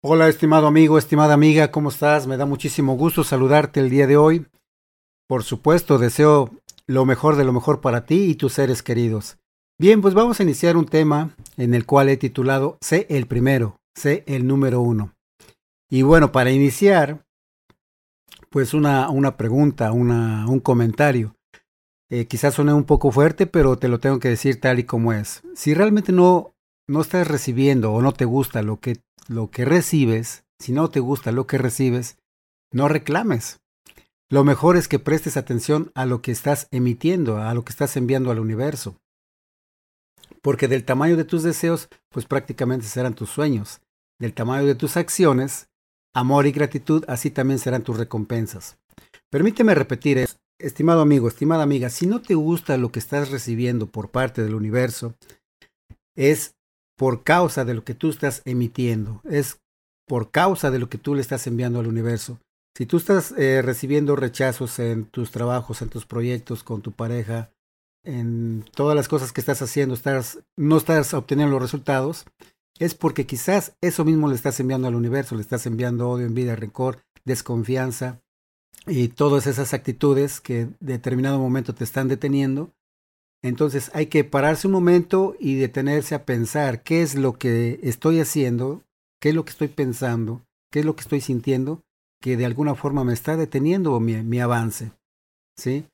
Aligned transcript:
Hola, 0.00 0.28
estimado 0.28 0.68
amigo, 0.68 0.96
estimada 0.96 1.34
amiga, 1.34 1.72
¿cómo 1.72 1.88
estás? 1.88 2.28
Me 2.28 2.36
da 2.36 2.46
muchísimo 2.46 2.94
gusto 2.96 3.24
saludarte 3.24 3.80
el 3.80 3.90
día 3.90 4.06
de 4.06 4.16
hoy. 4.16 4.46
Por 5.26 5.42
supuesto, 5.42 5.98
deseo 5.98 6.52
lo 6.86 7.04
mejor 7.04 7.34
de 7.34 7.42
lo 7.42 7.52
mejor 7.52 7.80
para 7.80 8.06
ti 8.06 8.30
y 8.30 8.36
tus 8.36 8.52
seres 8.52 8.84
queridos. 8.84 9.38
Bien, 9.76 10.00
pues 10.00 10.14
vamos 10.14 10.38
a 10.38 10.44
iniciar 10.44 10.76
un 10.76 10.86
tema 10.86 11.34
en 11.56 11.74
el 11.74 11.84
cual 11.84 12.10
he 12.10 12.16
titulado 12.16 12.78
Sé 12.80 13.08
el 13.10 13.26
primero, 13.26 13.80
sé 13.96 14.22
el 14.28 14.46
número 14.46 14.80
uno. 14.80 15.14
Y 15.90 16.02
bueno, 16.02 16.30
para 16.30 16.52
iniciar, 16.52 17.24
pues 18.50 18.74
una, 18.74 19.10
una 19.10 19.36
pregunta, 19.36 19.90
una, 19.90 20.46
un 20.48 20.60
comentario. 20.60 21.34
Eh, 22.08 22.26
quizás 22.26 22.54
suene 22.54 22.72
un 22.72 22.84
poco 22.84 23.10
fuerte, 23.10 23.48
pero 23.48 23.76
te 23.78 23.88
lo 23.88 23.98
tengo 23.98 24.20
que 24.20 24.28
decir 24.28 24.60
tal 24.60 24.78
y 24.78 24.84
como 24.84 25.12
es. 25.12 25.42
Si 25.56 25.74
realmente 25.74 26.12
no, 26.12 26.54
no 26.88 27.02
estás 27.02 27.28
recibiendo 27.28 27.92
o 27.92 28.02
no 28.02 28.12
te 28.12 28.24
gusta 28.24 28.62
lo 28.62 28.80
que 28.80 29.00
lo 29.28 29.50
que 29.50 29.64
recibes, 29.64 30.44
si 30.58 30.72
no 30.72 30.90
te 30.90 31.00
gusta 31.00 31.32
lo 31.32 31.46
que 31.46 31.58
recibes, 31.58 32.16
no 32.72 32.88
reclames. 32.88 33.60
Lo 34.30 34.42
mejor 34.42 34.76
es 34.76 34.88
que 34.88 34.98
prestes 34.98 35.36
atención 35.36 35.92
a 35.94 36.06
lo 36.06 36.22
que 36.22 36.32
estás 36.32 36.66
emitiendo, 36.70 37.38
a 37.38 37.54
lo 37.54 37.64
que 37.64 37.70
estás 37.70 37.96
enviando 37.96 38.30
al 38.30 38.40
universo. 38.40 38.96
Porque 40.42 40.68
del 40.68 40.84
tamaño 40.84 41.16
de 41.16 41.24
tus 41.24 41.42
deseos, 41.42 41.88
pues 42.10 42.26
prácticamente 42.26 42.86
serán 42.86 43.14
tus 43.14 43.30
sueños. 43.30 43.80
Del 44.18 44.34
tamaño 44.34 44.66
de 44.66 44.74
tus 44.74 44.96
acciones, 44.96 45.68
amor 46.14 46.46
y 46.46 46.52
gratitud, 46.52 47.04
así 47.08 47.30
también 47.30 47.58
serán 47.58 47.82
tus 47.82 47.96
recompensas. 47.96 48.78
Permíteme 49.30 49.74
repetir 49.74 50.18
esto. 50.18 50.38
Estimado 50.60 51.02
amigo, 51.02 51.28
estimada 51.28 51.62
amiga, 51.62 51.88
si 51.88 52.06
no 52.06 52.20
te 52.20 52.34
gusta 52.34 52.76
lo 52.78 52.90
que 52.90 52.98
estás 52.98 53.30
recibiendo 53.30 53.86
por 53.86 54.10
parte 54.10 54.42
del 54.42 54.56
universo, 54.56 55.14
es 56.16 56.56
por 56.98 57.22
causa 57.22 57.64
de 57.64 57.74
lo 57.74 57.84
que 57.84 57.94
tú 57.94 58.10
estás 58.10 58.42
emitiendo, 58.44 59.22
es 59.30 59.60
por 60.06 60.32
causa 60.32 60.70
de 60.70 60.80
lo 60.80 60.88
que 60.88 60.98
tú 60.98 61.14
le 61.14 61.20
estás 61.20 61.46
enviando 61.46 61.78
al 61.78 61.86
universo. 61.86 62.40
Si 62.76 62.86
tú 62.86 62.96
estás 62.96 63.32
eh, 63.38 63.62
recibiendo 63.62 64.16
rechazos 64.16 64.78
en 64.80 65.04
tus 65.04 65.30
trabajos, 65.30 65.80
en 65.80 65.90
tus 65.90 66.06
proyectos, 66.06 66.64
con 66.64 66.82
tu 66.82 66.92
pareja, 66.92 67.50
en 68.04 68.64
todas 68.74 68.96
las 68.96 69.06
cosas 69.06 69.32
que 69.32 69.40
estás 69.40 69.62
haciendo, 69.62 69.94
estás, 69.94 70.40
no 70.56 70.76
estás 70.76 71.14
obteniendo 71.14 71.52
los 71.52 71.62
resultados, 71.62 72.26
es 72.80 72.94
porque 72.94 73.26
quizás 73.26 73.74
eso 73.80 74.04
mismo 74.04 74.28
le 74.28 74.34
estás 74.34 74.58
enviando 74.58 74.88
al 74.88 74.94
universo, 74.96 75.36
le 75.36 75.42
estás 75.42 75.66
enviando 75.66 76.08
odio, 76.08 76.26
envidia, 76.26 76.56
rencor, 76.56 77.02
desconfianza 77.24 78.20
y 78.86 79.08
todas 79.08 79.46
esas 79.46 79.72
actitudes 79.72 80.40
que 80.40 80.62
en 80.62 80.76
determinado 80.80 81.38
momento 81.38 81.74
te 81.74 81.84
están 81.84 82.08
deteniendo 82.08 82.72
entonces 83.42 83.90
hay 83.94 84.06
que 84.06 84.24
pararse 84.24 84.66
un 84.66 84.72
momento 84.72 85.36
y 85.38 85.54
detenerse 85.56 86.14
a 86.14 86.24
pensar 86.24 86.82
qué 86.82 87.02
es 87.02 87.14
lo 87.14 87.34
que 87.38 87.78
estoy 87.82 88.20
haciendo, 88.20 88.82
qué 89.20 89.30
es 89.30 89.34
lo 89.34 89.44
que 89.44 89.50
estoy 89.50 89.68
pensando, 89.68 90.42
qué 90.72 90.80
es 90.80 90.84
lo 90.84 90.96
que 90.96 91.02
estoy 91.02 91.20
sintiendo, 91.20 91.82
que 92.20 92.36
de 92.36 92.46
alguna 92.46 92.74
forma 92.74 93.04
me 93.04 93.12
está 93.12 93.36
deteniendo 93.36 93.98
mi, 94.00 94.40
avance. 94.40 94.92
¿Sí? 95.56 95.86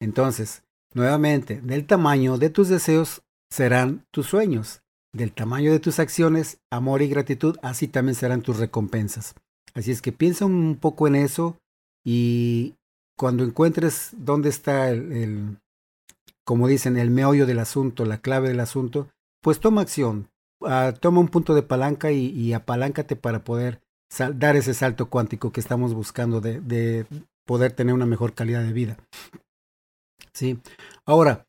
Entonces, 0.00 0.62
nuevamente, 0.94 1.60
del 1.62 1.86
tamaño 1.86 2.38
de 2.38 2.50
tus 2.50 2.68
deseos 2.68 3.22
serán 3.50 4.04
tus 4.10 4.26
sueños, 4.26 4.82
del 5.12 5.32
tamaño 5.32 5.72
de 5.72 5.80
tus 5.80 5.98
acciones, 5.98 6.58
amor 6.70 7.02
y 7.02 7.08
gratitud, 7.08 7.56
así 7.62 7.88
también 7.88 8.14
serán 8.14 8.42
tus 8.42 8.58
recompensas. 8.58 9.34
Así 9.74 9.90
es 9.90 10.02
que 10.02 10.12
piensa 10.12 10.44
un 10.44 10.76
poco 10.80 11.06
en 11.06 11.16
eso 11.16 11.58
y 12.04 12.74
cuando 13.16 13.44
encuentres 13.44 14.10
dónde 14.16 14.48
está 14.48 14.90
el, 14.90 15.58
como 16.50 16.66
dicen, 16.66 16.96
el 16.96 17.12
meollo 17.12 17.46
del 17.46 17.60
asunto, 17.60 18.04
la 18.04 18.18
clave 18.18 18.48
del 18.48 18.58
asunto, 18.58 19.08
pues 19.40 19.60
toma 19.60 19.82
acción, 19.82 20.30
uh, 20.62 20.92
toma 20.98 21.20
un 21.20 21.28
punto 21.28 21.54
de 21.54 21.62
palanca 21.62 22.10
y, 22.10 22.26
y 22.30 22.54
apaláncate 22.54 23.14
para 23.14 23.44
poder 23.44 23.82
dar 24.34 24.56
ese 24.56 24.74
salto 24.74 25.08
cuántico 25.10 25.52
que 25.52 25.60
estamos 25.60 25.94
buscando 25.94 26.40
de, 26.40 26.60
de, 26.60 27.06
poder 27.46 27.70
tener 27.70 27.94
una 27.94 28.04
mejor 28.04 28.34
calidad 28.34 28.64
de 28.64 28.72
vida. 28.72 28.96
Sí. 30.32 30.58
Ahora, 31.06 31.46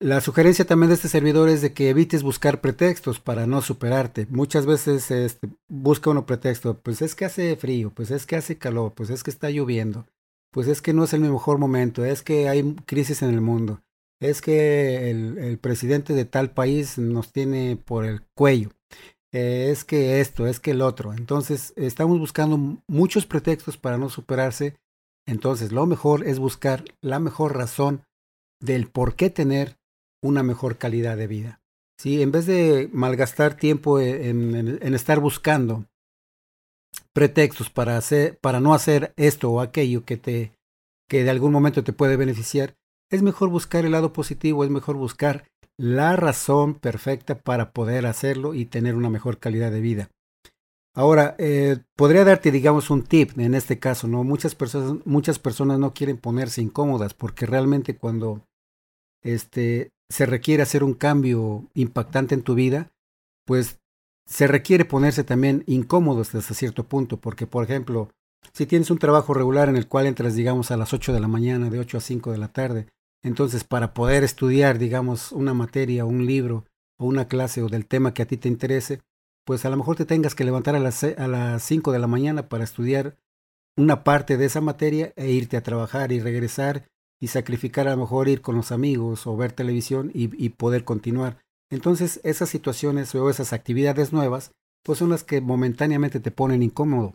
la 0.00 0.20
sugerencia 0.20 0.66
también 0.66 0.90
de 0.90 0.96
este 0.96 1.08
servidor 1.08 1.48
es 1.48 1.62
de 1.62 1.72
que 1.72 1.88
evites 1.88 2.22
buscar 2.22 2.60
pretextos 2.60 3.20
para 3.20 3.46
no 3.46 3.62
superarte. 3.62 4.26
Muchas 4.28 4.66
veces 4.66 5.10
este, 5.10 5.48
busca 5.66 6.10
uno 6.10 6.26
pretexto, 6.26 6.78
pues 6.78 7.00
es 7.00 7.14
que 7.14 7.24
hace 7.24 7.56
frío, 7.56 7.90
pues 7.90 8.10
es 8.10 8.26
que 8.26 8.36
hace 8.36 8.58
calor, 8.58 8.92
pues 8.92 9.08
es 9.08 9.22
que 9.22 9.30
está 9.30 9.48
lloviendo, 9.48 10.06
pues 10.52 10.68
es 10.68 10.82
que 10.82 10.92
no 10.92 11.04
es 11.04 11.14
el 11.14 11.20
mejor 11.20 11.56
momento, 11.56 12.04
es 12.04 12.20
que 12.20 12.50
hay 12.50 12.74
crisis 12.84 13.22
en 13.22 13.30
el 13.30 13.40
mundo, 13.40 13.80
es 14.20 14.40
que 14.40 15.10
el, 15.10 15.58
presidente 15.58 16.14
de 16.14 16.24
tal 16.24 16.50
país 16.50 16.98
nos 16.98 17.32
tiene 17.32 17.76
por 17.76 18.04
el 18.04 18.22
cuello. 18.34 18.70
Eh, 19.32 19.68
es 19.70 19.84
que 19.84 20.20
esto, 20.20 20.46
es 20.46 20.60
que 20.60 20.70
el 20.70 20.82
otro. 20.82 21.12
Entonces, 21.12 21.72
estamos 21.76 22.18
buscando 22.18 22.80
muchos 22.88 23.26
pretextos 23.26 23.76
para 23.76 23.98
no 23.98 24.08
superarse. 24.08 24.76
Entonces, 25.26 25.72
lo 25.72 25.86
mejor 25.86 26.26
es 26.26 26.38
buscar 26.38 26.84
la 27.02 27.18
mejor 27.18 27.56
razón 27.56 28.04
del 28.60 28.88
por 28.88 29.16
qué 29.16 29.28
tener 29.28 29.76
una 30.22 30.42
mejor 30.42 30.78
calidad 30.78 31.16
de 31.16 31.26
vida. 31.26 31.60
¿Sí? 31.98 32.22
En 32.22 32.30
vez 32.30 32.46
de 32.46 32.88
malgastar 32.92 33.56
tiempo 33.56 34.00
en, 34.00 34.54
en, 34.54 34.78
en 34.80 34.94
estar 34.94 35.18
buscando 35.18 35.86
pretextos 37.12 37.70
para, 37.70 37.96
hacer, 37.96 38.38
para 38.38 38.60
no 38.60 38.74
hacer 38.74 39.12
esto 39.16 39.50
o 39.50 39.60
aquello 39.60 40.04
que, 40.04 40.16
te, 40.16 40.52
que 41.08 41.24
de 41.24 41.30
algún 41.30 41.52
momento 41.52 41.82
te 41.82 41.94
puede 41.94 42.16
beneficiar, 42.16 42.76
es 43.10 43.22
mejor 43.22 43.48
buscar 43.48 43.84
el 43.84 43.92
lado 43.92 44.12
positivo, 44.12 44.64
es 44.64 44.70
mejor 44.70 44.96
buscar 44.96 45.44
la 45.78 46.16
razón 46.16 46.74
perfecta 46.74 47.38
para 47.38 47.72
poder 47.72 48.06
hacerlo 48.06 48.54
y 48.54 48.64
tener 48.64 48.94
una 48.94 49.10
mejor 49.10 49.38
calidad 49.38 49.70
de 49.70 49.80
vida. 49.80 50.10
Ahora, 50.94 51.34
eh, 51.38 51.78
podría 51.94 52.24
darte, 52.24 52.50
digamos, 52.50 52.88
un 52.88 53.02
tip 53.02 53.38
en 53.38 53.54
este 53.54 53.78
caso, 53.78 54.08
¿no? 54.08 54.24
Muchas 54.24 54.54
personas, 54.54 55.04
muchas 55.04 55.38
personas 55.38 55.78
no 55.78 55.92
quieren 55.92 56.16
ponerse 56.16 56.62
incómodas 56.62 57.12
porque 57.12 57.44
realmente 57.44 57.96
cuando 57.96 58.42
este, 59.22 59.90
se 60.08 60.24
requiere 60.24 60.62
hacer 60.62 60.82
un 60.82 60.94
cambio 60.94 61.68
impactante 61.74 62.34
en 62.34 62.42
tu 62.42 62.54
vida, 62.54 62.90
pues 63.44 63.78
se 64.26 64.46
requiere 64.46 64.86
ponerse 64.86 65.22
también 65.22 65.64
incómodos 65.66 66.34
hasta 66.34 66.54
cierto 66.54 66.84
punto, 66.84 67.18
porque, 67.18 67.46
por 67.46 67.62
ejemplo, 67.62 68.08
si 68.54 68.64
tienes 68.64 68.90
un 68.90 68.98
trabajo 68.98 69.34
regular 69.34 69.68
en 69.68 69.76
el 69.76 69.88
cual 69.88 70.06
entras, 70.06 70.34
digamos, 70.34 70.70
a 70.70 70.76
las 70.78 70.94
8 70.94 71.12
de 71.12 71.20
la 71.20 71.28
mañana, 71.28 71.68
de 71.68 71.78
8 71.78 71.98
a 71.98 72.00
5 72.00 72.32
de 72.32 72.38
la 72.38 72.48
tarde, 72.48 72.86
entonces, 73.26 73.64
para 73.64 73.92
poder 73.92 74.22
estudiar, 74.22 74.78
digamos, 74.78 75.32
una 75.32 75.52
materia, 75.52 76.04
un 76.04 76.26
libro 76.26 76.64
o 76.96 77.06
una 77.06 77.26
clase 77.26 77.60
o 77.60 77.68
del 77.68 77.84
tema 77.84 78.14
que 78.14 78.22
a 78.22 78.26
ti 78.26 78.36
te 78.36 78.46
interese, 78.46 79.00
pues 79.44 79.64
a 79.64 79.70
lo 79.70 79.76
mejor 79.76 79.96
te 79.96 80.04
tengas 80.04 80.36
que 80.36 80.44
levantar 80.44 80.76
a 80.76 80.78
las, 80.78 81.02
a 81.02 81.26
las 81.26 81.60
5 81.64 81.90
de 81.90 81.98
la 81.98 82.06
mañana 82.06 82.48
para 82.48 82.62
estudiar 82.62 83.16
una 83.76 84.04
parte 84.04 84.36
de 84.36 84.44
esa 84.44 84.60
materia 84.60 85.12
e 85.16 85.32
irte 85.32 85.56
a 85.56 85.64
trabajar 85.64 86.12
y 86.12 86.20
regresar 86.20 86.86
y 87.20 87.26
sacrificar 87.26 87.88
a 87.88 87.96
lo 87.96 88.02
mejor 88.02 88.28
ir 88.28 88.42
con 88.42 88.54
los 88.54 88.70
amigos 88.70 89.26
o 89.26 89.36
ver 89.36 89.50
televisión 89.50 90.12
y, 90.14 90.30
y 90.44 90.50
poder 90.50 90.84
continuar. 90.84 91.38
Entonces, 91.68 92.20
esas 92.22 92.48
situaciones 92.48 93.12
o 93.16 93.28
esas 93.28 93.52
actividades 93.52 94.12
nuevas, 94.12 94.52
pues 94.84 95.00
son 95.00 95.10
las 95.10 95.24
que 95.24 95.40
momentáneamente 95.40 96.20
te 96.20 96.30
ponen 96.30 96.62
incómodo, 96.62 97.14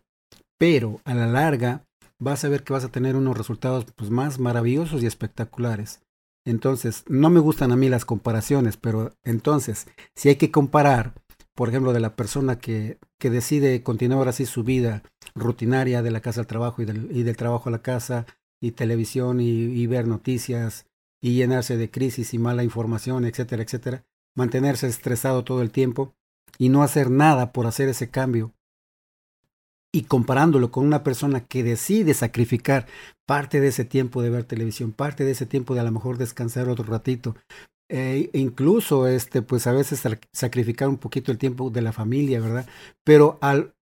pero 0.60 1.00
a 1.06 1.14
la 1.14 1.28
larga 1.28 1.86
vas 2.22 2.46
a 2.46 2.50
ver 2.50 2.64
que 2.64 2.72
vas 2.72 2.86
a 2.86 2.92
tener 2.92 3.16
unos 3.16 3.38
resultados 3.38 3.86
pues, 3.96 4.12
más 4.12 4.40
maravillosos 4.40 5.02
y 5.02 5.08
espectaculares. 5.08 6.02
Entonces, 6.46 7.04
no 7.08 7.30
me 7.30 7.40
gustan 7.40 7.72
a 7.72 7.76
mí 7.76 7.90
las 7.90 8.06
comparaciones, 8.06 8.78
pero 8.78 9.14
entonces, 9.24 9.88
si 10.16 10.30
hay 10.30 10.36
que 10.36 10.52
comparar, 10.52 11.14
por 11.56 11.70
ejemplo, 11.70 11.94
de 11.94 12.00
la 12.00 12.16
persona 12.16 12.60
que, 12.60 13.00
que 13.20 13.30
decide 13.30 13.84
continuar 13.84 14.28
así 14.28 14.46
su 14.46 14.64
vida 14.64 15.04
rutinaria 15.36 16.02
de 16.02 16.12
la 16.12 16.22
casa 16.22 16.42
al 16.42 16.48
trabajo 16.48 16.81
y 16.81 16.86
del, 16.86 17.10
y 17.12 17.24
del 17.24 17.38
trabajo 17.38 17.70
a 17.70 17.72
la 17.72 17.81
casa, 17.81 18.26
y 18.62 18.72
televisión 18.72 19.40
y, 19.40 19.50
y 19.50 19.88
ver 19.88 20.08
noticias, 20.08 20.86
y 21.22 21.34
llenarse 21.34 21.78
de 21.78 21.90
crisis 21.90 22.34
y 22.34 22.38
mala 22.38 22.64
información, 22.64 23.26
etcétera, 23.26 23.64
etcétera, 23.64 24.04
mantenerse 24.36 24.88
estresado 24.88 25.44
todo 25.44 25.62
el 25.64 25.72
tiempo 25.72 26.14
y 26.60 26.69
no 26.69 26.84
hacer 26.84 27.10
nada 27.10 27.51
por 27.51 27.66
hacer 27.66 27.90
ese 27.90 28.10
cambio 28.10 28.54
y 29.94 30.04
comparándolo 30.04 30.72
con 30.72 30.86
una 30.86 31.04
persona 31.04 31.46
que 31.46 31.64
decide 31.64 32.14
sacrificar 32.14 32.88
parte 33.26 33.60
de 33.60 33.68
ese 33.68 33.86
tiempo 33.86 34.22
de 34.22 34.30
ver 34.30 34.46
televisión, 34.46 34.92
parte 34.92 35.26
de 35.26 35.32
ese 35.32 35.46
tiempo 35.46 35.74
de 35.74 35.82
a 35.82 35.84
lo 35.84 35.92
mejor 35.92 36.18
descansar 36.18 36.70
otro 36.70 36.86
ratito, 36.86 37.36
eh, 37.90 38.30
e 38.32 38.40
incluso 38.40 39.08
este, 39.08 39.42
pues 39.42 39.68
a 39.68 39.74
veces 39.74 40.02
sacrificar 40.32 40.88
un 40.88 40.98
poquito 40.98 41.32
el 41.32 41.38
tiempo 41.38 41.70
de 41.70 41.82
la 41.82 41.92
familia, 41.92 42.40
¿verdad? 42.40 42.66
Pero 43.04 43.38
al, 43.42 43.76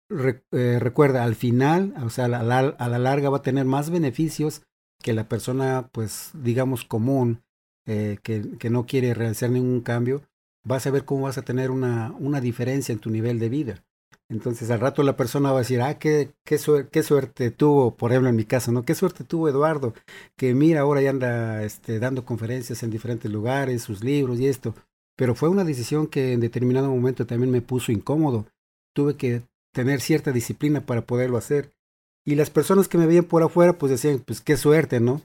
eh, 0.51 0.79
recuerda, 0.79 1.23
al 1.23 1.35
final, 1.35 1.93
o 2.03 2.09
sea, 2.09 2.25
a 2.25 2.27
la, 2.27 2.59
a 2.59 2.89
la, 2.89 2.99
larga 2.99 3.29
va 3.29 3.37
a 3.37 3.43
tener 3.43 3.65
más 3.65 3.91
beneficios 3.91 4.63
que 5.01 5.13
la 5.13 5.29
persona, 5.29 5.89
pues, 5.91 6.31
digamos, 6.33 6.85
común, 6.85 7.43
eh, 7.85 8.17
que, 8.23 8.57
que 8.57 8.71
no 8.71 8.87
quiere 8.87 9.13
realizar 9.13 9.51
ningún 9.51 9.81
cambio, 9.81 10.23
vas 10.65 10.87
a 10.87 10.91
ver 10.91 11.05
cómo 11.05 11.23
vas 11.23 11.37
a 11.37 11.43
tener 11.43 11.69
una, 11.69 12.11
una 12.19 12.41
diferencia 12.41 12.93
en 12.93 12.99
tu 12.99 13.11
nivel 13.11 13.37
de 13.37 13.49
vida. 13.49 13.83
Entonces 14.29 14.69
al 14.69 14.79
rato 14.79 15.01
la 15.01 15.17
persona 15.17 15.51
va 15.51 15.57
a 15.57 15.61
decir, 15.61 15.81
ah, 15.81 15.97
qué, 15.97 16.31
qué, 16.45 16.59
qué 16.91 17.03
suerte 17.03 17.49
tuvo, 17.51 17.95
por 17.95 18.11
ejemplo 18.11 18.29
en 18.29 18.35
mi 18.35 18.45
caso, 18.45 18.71
¿no? 18.71 18.83
Qué 18.83 18.93
suerte 18.93 19.23
tuvo 19.23 19.49
Eduardo, 19.49 19.93
que 20.37 20.53
mira, 20.53 20.81
ahora 20.81 21.01
ya 21.01 21.09
anda 21.09 21.63
este, 21.63 21.99
dando 21.99 22.25
conferencias 22.25 22.83
en 22.83 22.91
diferentes 22.91 23.31
lugares, 23.31 23.81
sus 23.81 24.03
libros 24.03 24.39
y 24.39 24.47
esto. 24.47 24.75
Pero 25.17 25.35
fue 25.35 25.49
una 25.49 25.63
decisión 25.63 26.07
que 26.07 26.33
en 26.33 26.39
determinado 26.39 26.89
momento 26.89 27.25
también 27.25 27.51
me 27.51 27.61
puso 27.61 27.91
incómodo. 27.91 28.45
Tuve 28.93 29.17
que 29.17 29.43
tener 29.73 29.99
cierta 29.99 30.31
disciplina 30.31 30.81
para 30.81 31.01
poderlo 31.01 31.37
hacer. 31.37 31.71
Y 32.25 32.35
las 32.35 32.49
personas 32.49 32.87
que 32.87 32.97
me 32.97 33.07
veían 33.07 33.25
por 33.25 33.43
afuera, 33.43 33.77
pues 33.77 33.91
decían, 33.91 34.19
pues 34.25 34.41
qué 34.41 34.55
suerte, 34.55 34.99
¿no? 34.99 35.21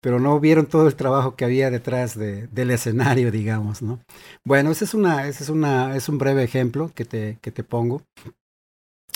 Pero 0.00 0.20
no 0.20 0.38
vieron 0.38 0.66
todo 0.66 0.86
el 0.86 0.94
trabajo 0.94 1.34
que 1.34 1.44
había 1.44 1.70
detrás 1.70 2.16
de, 2.16 2.46
del 2.48 2.70
escenario, 2.70 3.30
digamos, 3.32 3.82
¿no? 3.82 4.00
Bueno, 4.44 4.70
ese 4.70 4.84
es 4.84 4.94
una, 4.94 5.26
ese 5.26 5.42
es 5.42 5.50
una, 5.50 5.96
es 5.96 6.08
un 6.08 6.18
breve 6.18 6.44
ejemplo 6.44 6.92
que 6.94 7.04
te, 7.04 7.38
que 7.40 7.50
te 7.50 7.64
pongo. 7.64 8.02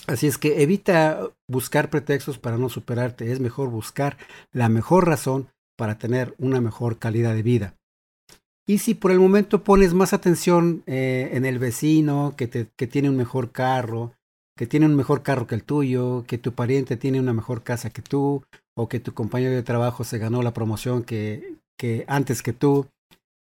Así 0.09 0.27
es 0.27 0.39
que 0.39 0.63
evita 0.63 1.29
buscar 1.49 1.89
pretextos 1.89 2.39
para 2.39 2.59
no 2.59 2.69
superarte. 2.69 3.31
Es 3.31 3.39
mejor 3.39 3.71
buscar 3.71 4.19
la 4.51 4.69
mejor 4.69 5.07
razón 5.07 5.49
para 5.77 5.99
tener 5.99 6.35
una 6.39 6.61
mejor 6.61 6.99
calidad 6.99 7.35
de 7.35 7.43
vida. 7.43 7.75
Y 8.67 8.79
si 8.79 8.95
por 8.95 9.11
el 9.11 9.19
momento 9.19 9.65
pones 9.65 9.95
más 9.95 10.13
atención 10.13 10.83
eh, 10.87 11.31
en 11.33 11.45
el 11.45 11.59
vecino 11.59 12.35
que, 12.37 12.47
te, 12.47 12.69
que 12.77 12.87
tiene 12.87 13.11
un 13.11 13.17
mejor 13.17 13.51
carro, 13.51 14.13
que 14.57 14.67
tiene 14.67 14.87
un 14.87 14.95
mejor 14.95 15.23
carro 15.23 15.47
que 15.47 15.55
el 15.55 15.65
tuyo, 15.65 16.25
que 16.27 16.39
tu 16.39 16.53
pariente 16.53 16.97
tiene 16.97 17.19
una 17.19 17.33
mejor 17.33 17.63
casa 17.63 17.91
que 17.91 18.03
tú, 18.03 18.45
o 18.75 18.89
que 18.89 19.01
tu 19.01 19.15
compañero 19.15 19.55
de 19.55 19.63
trabajo 19.63 20.05
se 20.05 20.19
ganó 20.19 20.43
la 20.43 20.55
promoción 20.55 21.03
que, 21.03 21.59
que 21.79 22.05
antes 22.09 22.43
que 22.43 22.53
tú, 22.53 22.89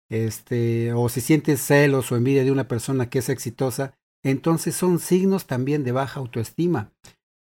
este, 0.09 0.93
o 0.93 1.09
si 1.09 1.21
sientes 1.21 1.61
celos 1.61 2.11
o 2.11 2.15
envidia 2.15 2.43
de 2.43 2.51
una 2.51 2.67
persona 2.67 3.09
que 3.09 3.19
es 3.19 3.29
exitosa, 3.29 3.93
entonces 4.23 4.75
son 4.75 4.99
signos 4.99 5.47
también 5.47 5.83
de 5.83 5.91
baja 5.91 6.19
autoestima. 6.19 6.91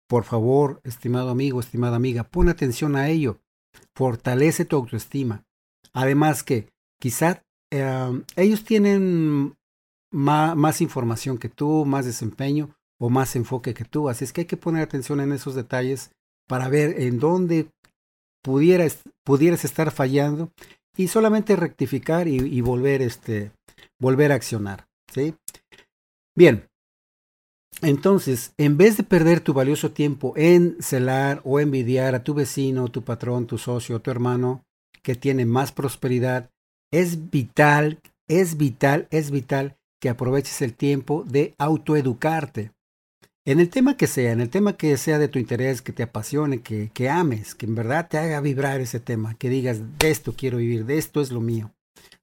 Por 0.08 0.24
favor, 0.24 0.82
estimado 0.84 1.30
amigo, 1.30 1.60
estimada 1.60 1.96
amiga, 1.96 2.24
pon 2.24 2.50
atención 2.50 2.96
a 2.96 3.10
ello. 3.10 3.40
Fortalece 3.96 4.66
tu 4.66 4.76
autoestima. 4.76 5.46
Además 5.94 6.44
que 6.44 6.70
quizá 7.00 7.44
em, 7.72 8.24
ellos 8.36 8.64
tienen 8.64 9.56
más 10.12 10.82
información 10.82 11.38
que 11.38 11.50
tú, 11.50 11.86
más 11.86 12.06
desempeño 12.06 12.76
o 13.00 13.10
más 13.10 13.36
enfoque 13.36 13.74
que 13.74 13.86
tú. 13.86 14.10
Así 14.10 14.24
es 14.24 14.34
que 14.34 14.42
hay 14.42 14.48
que 14.48 14.58
poner 14.58 14.82
atención 14.82 15.20
en 15.20 15.32
esos 15.32 15.54
detalles 15.54 16.12
para 16.50 16.68
ver 16.68 17.00
en 17.01 17.19
dónde 17.19 17.68
pudieras, 18.44 19.04
pudieras 19.24 19.63
estar 19.63 19.92
fallando 19.92 20.51
y 20.98 21.07
solamente 21.07 21.56
rectificar 21.56 22.28
y, 22.28 22.60
volver, 22.62 23.01
este, 23.01 23.51
volver 24.01 24.31
a 24.31 24.36
accionar. 24.36 24.88
¿sí? 25.13 25.36
Bien, 26.36 26.66
entonces, 27.81 28.54
en 28.57 28.78
vez 28.78 28.98
de 28.98 29.04
perder 29.04 29.40
tu 29.40 29.54
valioso 29.54 29.92
tiempo 29.92 30.34
en 30.36 30.75
celar 30.81 31.42
o 31.46 31.60
envidiar 31.60 32.16
a 32.16 32.24
tu 32.24 32.34
vecino, 32.34 32.90
tu 32.90 33.04
patrón, 33.04 33.45
tu 33.45 33.57
socio, 33.57 34.02
tu 34.02 34.12
hermano 34.12 34.66
que 35.04 35.16
tiene 35.16 35.45
más 35.45 35.72
prosperidad, 35.72 36.50
es 36.92 37.30
vital, 37.30 38.00
es 38.28 38.57
vital, 38.57 39.07
es 39.12 39.31
vital 39.31 39.78
que 40.02 40.10
aproveches 40.10 40.62
el 40.62 40.74
tiempo 40.74 41.24
de 41.24 41.54
autoeducarte. 41.57 42.72
En 43.50 43.60
el 43.60 43.72
tema 43.72 43.98
que 43.98 44.06
sea, 44.06 44.31
en 44.31 44.42
el 44.42 44.51
tema 44.51 44.74
que 44.74 44.96
sea 44.96 45.18
de 45.18 45.28
tu 45.28 45.40
interés, 45.40 45.81
que 45.81 45.92
te 45.92 46.04
apasione, 46.04 46.62
que, 46.62 46.92
que 46.94 47.10
ames, 47.10 47.56
que 47.56 47.66
en 47.66 47.74
verdad 47.74 48.07
te 48.07 48.19
haga 48.19 48.42
vibrar 48.42 48.80
ese 48.80 49.00
tema, 49.00 49.34
que 49.34 49.50
digas, 49.50 49.98
de 49.98 50.12
esto 50.12 50.36
quiero 50.38 50.57
vivir, 50.57 50.86
de 50.86 51.00
esto 51.00 51.19
es 51.19 51.31
lo 51.31 51.42
mío. 51.42 51.74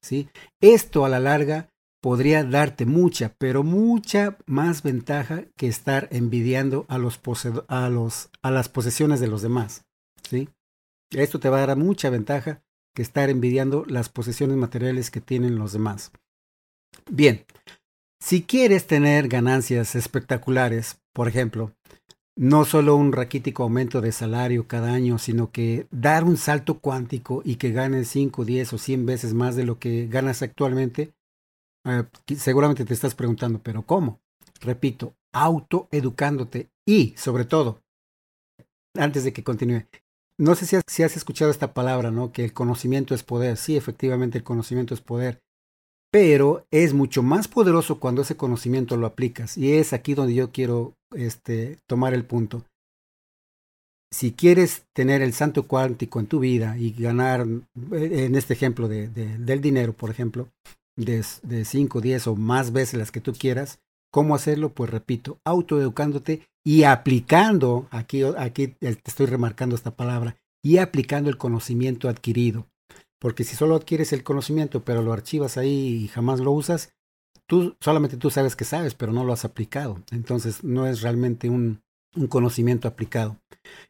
¿sí? 0.01 0.29
Esto 0.61 1.05
a 1.05 1.09
la 1.09 1.19
larga 1.19 1.69
podría 2.01 2.45
darte 2.45 2.87
mucha, 2.87 3.35
pero 3.39 3.65
mucha 3.65 4.39
más 4.47 4.85
ventaja 4.85 5.47
que 5.57 5.67
estar 5.67 6.07
envidiando 6.13 6.87
a, 6.87 6.97
los 6.97 7.21
a, 7.67 7.89
los, 7.89 8.31
a 8.41 8.53
las 8.53 8.69
posesiones 8.69 9.19
de 9.19 9.27
los 9.27 9.43
demás. 9.43 9.85
¿sí? 10.31 10.49
Esto 11.11 11.41
te 11.41 11.49
va 11.49 11.61
a 11.61 11.67
dar 11.67 11.77
mucha 11.77 12.09
ventaja 12.09 12.63
que 12.95 13.03
estar 13.03 13.31
envidiando 13.31 13.85
las 13.89 14.11
posesiones 14.11 14.59
materiales 14.59 15.11
que 15.11 15.21
tienen 15.21 15.59
los 15.59 15.73
demás. 15.73 16.13
Bien, 17.11 17.45
si 18.21 18.45
quieres 18.45 18.87
tener 18.87 19.27
ganancias 19.27 19.97
espectaculares, 19.97 21.01
por 21.17 21.29
ejemplo, 21.29 21.73
no 22.37 22.67
solo 22.67 22.95
un 22.95 23.11
raquítico 23.11 23.63
aumento 23.63 24.03
de 24.03 24.13
salario 24.13 24.69
cada 24.69 24.93
año, 24.93 25.17
sino 25.17 25.51
que 25.51 25.87
dar 25.91 26.25
un 26.25 26.37
salto 26.37 26.79
cuántico 26.79 27.41
y 27.43 27.57
que 27.57 27.73
ganes 27.73 28.09
5, 28.09 28.45
10 28.45 28.75
o 28.75 28.77
100 28.77 29.07
veces 29.07 29.33
más 29.33 29.57
de 29.57 29.65
lo 29.65 29.79
que 29.79 30.09
ganas 30.09 30.43
actualmente, 30.43 31.15
eh, 31.87 32.05
seguramente 32.37 32.85
te 32.85 32.93
estás 32.93 33.15
preguntando, 33.15 33.63
pero 33.63 33.87
¿cómo? 33.87 34.21
Repito, 34.61 35.17
autoeducándote 35.33 36.69
y, 36.85 37.15
sobre 37.17 37.47
todo, 37.47 37.81
antes 38.93 39.25
de 39.25 39.33
que 39.33 39.43
continúe, 39.43 39.87
no 40.37 40.55
sé 40.55 40.67
si 40.67 40.77
has, 40.77 40.85
si 40.87 41.03
has, 41.03 41.17
escuchado 41.17 41.51
esta 41.51 41.73
palabra, 41.73 42.11
¿no? 42.11 42.31
Que 42.31 42.45
el 42.45 42.53
conocimiento 42.53 43.15
es 43.15 43.23
poder. 43.23 43.57
Sí, 43.57 43.75
efectivamente, 43.75 44.37
el 44.37 44.45
conocimiento 44.45 44.93
es 44.93 45.01
poder. 45.01 45.41
Pero 46.11 46.67
es 46.71 46.95
mucho 46.95 47.23
más 47.23 47.49
poderoso 47.49 47.99
cuando 48.01 48.23
ese 48.23 48.37
conocimiento 48.37 48.97
lo 48.97 49.07
aplicas. 49.07 49.59
Y 49.59 49.73
es 49.75 49.93
aquí 49.93 50.15
donde 50.15 50.35
yo 50.35 50.51
quiero 50.51 50.95
este, 51.15 51.79
tomar 51.87 52.15
el 52.15 52.25
punto. 52.25 52.65
Si 54.13 54.33
quieres 54.33 54.85
tener 54.95 55.21
el 55.21 55.33
santo 55.33 55.67
cuántico 55.67 56.21
en 56.21 56.27
tu 56.27 56.39
vida 56.39 56.79
y 56.79 56.93
ganar, 56.93 57.47
en 57.93 58.35
este 58.35 58.55
ejemplo 58.55 58.89
de, 58.89 59.09
de, 59.09 59.37
del 59.39 59.61
dinero, 59.61 59.93
por 59.93 60.11
ejemplo, 60.11 60.49
de, 60.97 61.25
de 61.43 61.65
5, 61.65 62.01
10 62.01 62.27
o 62.29 62.37
más 62.37 62.73
veces 62.73 62.99
las 62.99 63.11
que 63.11 63.21
tú 63.21 63.33
quieras. 63.33 63.81
¿Cómo 64.13 64.35
hacerlo? 64.35 64.71
Pues 64.71 64.91
repito, 64.91 65.39
autoeducándote 65.45 66.47
y 66.65 66.85
aplicando, 66.85 67.87
aquí, 67.91 68.23
aquí 68.39 68.69
te 68.69 68.99
estoy 69.05 69.27
remarcando 69.27 69.77
esta 69.77 69.95
palabra, 69.95 70.37
y 70.65 70.79
aplicando 70.79 71.31
el 71.31 71.37
conocimiento 71.37 72.09
adquirido. 72.09 72.67
Porque 73.21 73.45
si 73.45 73.57
solo 73.57 73.75
adquieres 73.77 74.13
el 74.13 74.23
conocimiento, 74.23 74.85
pero 74.85 75.03
lo 75.03 75.13
archivas 75.13 75.57
ahí 75.57 76.05
y 76.05 76.09
jamás 76.09 76.41
lo 76.41 76.53
usas, 76.53 76.93
tú 77.47 77.77
solamente 77.81 78.17
tú 78.17 78.31
sabes 78.31 78.57
que 78.57 78.65
sabes, 78.65 78.95
pero 78.95 79.13
no 79.13 79.25
lo 79.25 79.33
has 79.33 79.45
aplicado. 79.45 80.03
Entonces 80.11 80.65
no 80.65 80.87
es 80.87 81.03
realmente 81.03 81.49
un, 81.49 81.81
un 82.17 82.27
conocimiento 82.27 82.89
aplicado. 82.89 83.39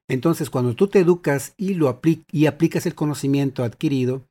Entonces, 0.09 0.51
cuando 0.51 0.75
tú 0.75 0.89
te 0.89 1.01
educas 1.01 1.55
y 1.57 1.75
lo 1.75 2.01
y 2.31 2.47
aplicas 2.47 2.87
el 2.87 2.95
conocimiento 2.95 3.65
adquirido, 3.65 4.27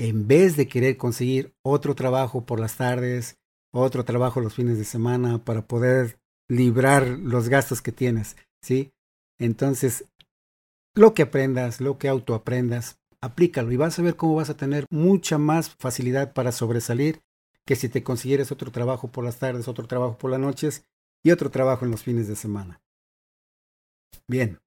en 0.00 0.28
vez 0.28 0.56
de 0.56 0.68
querer 0.68 0.96
conseguir 0.96 1.52
otro 1.64 1.94
trabajo 1.94 2.46
por 2.46 2.60
las 2.60 2.76
tardes, 2.76 3.36
otro 3.72 4.04
trabajo 4.04 4.40
los 4.40 4.54
fines 4.54 4.78
de 4.78 4.84
semana 4.84 5.44
para 5.44 5.66
poder 5.66 6.18
librar 6.48 7.06
los 7.06 7.48
gastos 7.48 7.82
que 7.82 7.92
tienes, 7.92 8.36
¿sí? 8.62 8.92
Entonces, 9.38 10.04
lo 10.94 11.14
que 11.14 11.22
aprendas, 11.22 11.80
lo 11.80 11.98
que 11.98 12.08
autoaprendas, 12.08 12.97
aplícalo 13.22 13.72
y 13.72 13.76
vas 13.76 13.98
a 13.98 14.02
ver 14.02 14.16
cómo 14.16 14.36
vas 14.36 14.50
a 14.50 14.56
tener 14.56 14.86
mucha 14.90 15.38
más 15.38 15.70
facilidad 15.70 16.32
para 16.32 16.52
sobresalir 16.52 17.20
que 17.66 17.76
si 17.76 17.88
te 17.88 18.02
consiguieras 18.02 18.50
otro 18.50 18.72
trabajo 18.72 19.08
por 19.08 19.24
las 19.24 19.38
tardes, 19.38 19.68
otro 19.68 19.86
trabajo 19.86 20.16
por 20.16 20.30
las 20.30 20.40
noches 20.40 20.84
y 21.22 21.32
otro 21.32 21.50
trabajo 21.50 21.84
en 21.84 21.90
los 21.90 22.02
fines 22.02 22.28
de 22.28 22.36
semana. 22.36 22.80
Bien, 24.26 24.58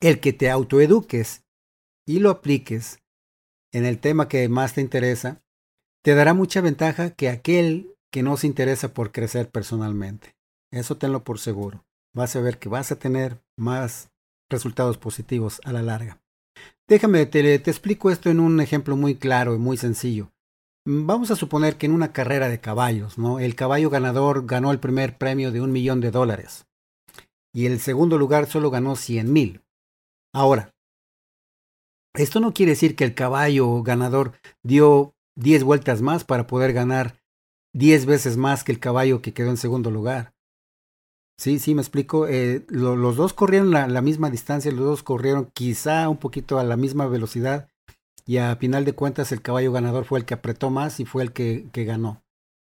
el 0.00 0.20
que 0.20 0.32
te 0.32 0.50
autoeduques 0.50 1.44
y 2.06 2.20
lo 2.20 2.30
apliques 2.30 3.00
en 3.72 3.84
el 3.84 3.98
tema 3.98 4.28
que 4.28 4.48
más 4.48 4.74
te 4.74 4.80
interesa, 4.80 5.42
te 6.02 6.14
dará 6.14 6.32
mucha 6.34 6.60
ventaja 6.60 7.10
que 7.10 7.28
aquel 7.28 7.94
que 8.10 8.22
no 8.22 8.36
se 8.36 8.46
interesa 8.46 8.94
por 8.94 9.10
crecer 9.10 9.50
personalmente. 9.50 10.36
Eso 10.70 10.96
tenlo 10.96 11.24
por 11.24 11.38
seguro. 11.38 11.84
Vas 12.14 12.36
a 12.36 12.40
ver 12.40 12.58
que 12.58 12.68
vas 12.68 12.92
a 12.92 12.98
tener 12.98 13.42
más 13.56 14.10
resultados 14.48 14.98
positivos 14.98 15.60
a 15.64 15.72
la 15.72 15.82
larga. 15.82 16.23
Déjame, 16.86 17.24
te, 17.24 17.54
explico 17.54 18.10
esto 18.10 18.28
en 18.28 18.40
un 18.40 18.60
ejemplo 18.60 18.96
muy 18.96 19.14
claro 19.14 19.54
y 19.54 19.58
muy 19.58 19.76
sencillo. 19.76 20.30
Vamos 20.86 21.30
a 21.30 21.36
suponer 21.36 21.78
que 21.78 21.86
en 21.86 21.92
una 21.92 22.12
carrera 22.12 22.48
de 22.50 22.60
caballos, 22.60 23.16
¿no? 23.16 23.38
El 23.38 23.54
caballo 23.54 23.88
ganador 23.88 24.44
ganó 24.44 24.70
el 24.70 24.80
primer 24.80 25.16
premio 25.16 25.50
de 25.50 25.62
un 25.62 25.72
millón 25.72 26.00
de 26.00 26.10
dólares 26.10 26.66
y 27.54 27.66
el 27.66 27.80
segundo 27.80 28.18
lugar 28.18 28.46
solo 28.46 28.70
ganó 28.70 28.96
100 28.96 29.32
mil. 29.32 29.62
Ahora, 30.34 30.74
esto 32.14 32.40
no 32.40 32.52
quiere 32.52 32.72
decir 32.72 32.96
que 32.96 33.04
el 33.04 33.14
caballo 33.14 33.82
ganador 33.82 34.32
dio 34.62 35.14
10 35.36 35.64
vueltas 35.64 36.02
más 36.02 36.24
para 36.24 36.46
poder 36.46 36.74
ganar 36.74 37.16
10 37.72 38.04
veces 38.04 38.36
más 38.36 38.62
que 38.62 38.72
el 38.72 38.80
caballo 38.80 39.22
que 39.22 39.32
quedó 39.32 39.48
en 39.48 39.56
segundo 39.56 39.90
lugar. 39.90 40.33
Sí, 41.36 41.58
sí, 41.58 41.74
me 41.74 41.82
explico. 41.82 42.26
Eh, 42.28 42.64
lo, 42.68 42.96
los 42.96 43.16
dos 43.16 43.32
corrieron 43.32 43.70
la, 43.70 44.00
misma 44.00 44.30
distancia, 44.30 44.70
los 44.70 44.84
dos 44.84 45.02
corrieron 45.02 45.50
quizá 45.52 46.08
un 46.08 46.16
poquito 46.16 46.58
a 46.58 46.64
la 46.64 46.76
misma 46.76 47.06
velocidad 47.06 47.68
y 48.26 48.38
a 48.38 48.56
final 48.56 48.84
de 48.84 48.94
cuentas 48.94 49.32
el 49.32 49.42
caballo 49.42 49.72
ganador 49.72 50.04
fue 50.04 50.18
el 50.18 50.24
que 50.24 50.34
apretó 50.34 50.70
más 50.70 51.00
y 51.00 51.04
fue 51.04 51.22
el 51.22 51.32
que, 51.32 51.68
ganó. 51.74 52.22